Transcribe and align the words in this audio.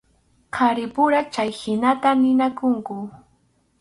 Qharipura 0.55 1.19
chayhinata 1.33 2.09
ninakunku. 2.21 2.95